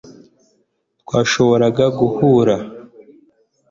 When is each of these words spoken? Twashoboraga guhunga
Twashoboraga 1.01 1.85
guhunga 1.99 2.55